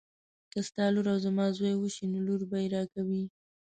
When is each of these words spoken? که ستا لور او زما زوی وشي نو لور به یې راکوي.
که 0.51 0.59
ستا 0.67 0.83
لور 0.93 1.07
او 1.13 1.17
زما 1.25 1.45
زوی 1.57 1.73
وشي 1.77 2.05
نو 2.11 2.19
لور 2.27 2.41
به 2.49 2.57
یې 2.63 2.67
راکوي. 2.75 3.23